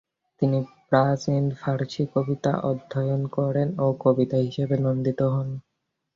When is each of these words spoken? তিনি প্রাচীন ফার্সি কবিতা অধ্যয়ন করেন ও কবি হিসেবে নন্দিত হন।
তিনি 0.41 0.59
প্রাচীন 0.87 1.43
ফার্সি 1.55 2.03
কবিতা 2.13 2.53
অধ্যয়ন 2.63 3.21
করেন 3.37 3.69
ও 3.79 3.87
কবি 3.99 4.25
হিসেবে 4.39 4.75
নন্দিত 4.77 5.19
হন। 5.33 5.47